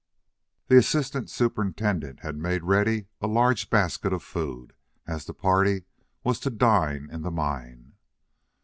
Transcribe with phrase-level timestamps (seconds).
[0.67, 4.73] The assistant superintendent had made ready a large basket of food,
[5.05, 5.83] as the party
[6.23, 7.93] was to dine in the mine.